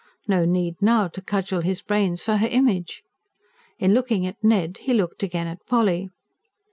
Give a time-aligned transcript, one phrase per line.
[0.27, 3.03] No need, now, to cudgel his brains for her image!
[3.77, 6.09] In looking at Ned, he looked again at Polly.